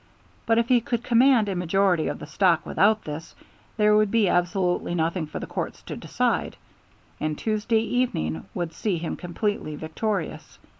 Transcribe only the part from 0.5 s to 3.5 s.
if he could command a majority of the stock without this,